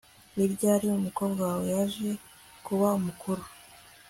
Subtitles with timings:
[0.35, 2.09] Ni ryari umukobwa wawe yaje
[2.65, 3.43] kuba mukuru